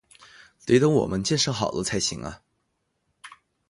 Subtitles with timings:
[0.65, 2.41] 得等我们建设好了才行啊